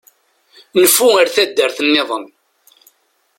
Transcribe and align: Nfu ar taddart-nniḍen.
Nfu 0.81 1.07
ar 1.21 1.27
taddart-nniḍen. 1.35 2.25